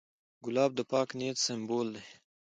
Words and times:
ګلاب 0.45 0.71
د 0.75 0.79
پاک 0.91 1.09
نیت 1.19 1.37
سمبول 1.45 1.87
دی. 1.95 2.03